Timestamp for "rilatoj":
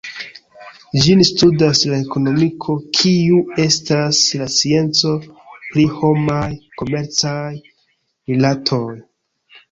8.33-8.83